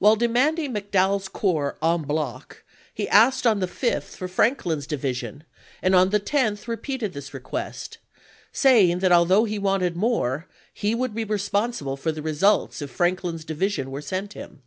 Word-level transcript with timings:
While 0.00 0.16
demanding 0.16 0.74
McDowell's 0.74 1.28
corps 1.28 1.76
en 1.80 2.02
hloc 2.06 2.64
he 2.92 3.08
asked 3.08 3.46
on 3.46 3.60
the 3.60 3.68
5th 3.68 4.16
for 4.16 4.26
Franklin's 4.26 4.84
division, 4.84 5.44
and 5.80 5.94
on 5.94 6.10
the 6.10 6.18
10th 6.18 6.66
repeated 6.66 7.12
this 7.12 7.32
request, 7.32 7.98
saying 8.50 8.98
that 8.98 9.12
although 9.12 9.44
he 9.44 9.60
wanted 9.60 9.94
more, 9.94 10.48
he 10.74 10.92
would 10.92 11.14
be 11.14 11.22
responsible 11.22 11.96
for 11.96 12.10
the 12.10 12.20
results 12.20 12.82
if 12.82 12.90
Franklin's 12.90 13.44
division 13.44 13.92
were 13.92 14.02
sent 14.02 14.32
him. 14.32 14.62